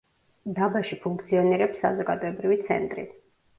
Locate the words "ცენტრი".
2.67-3.07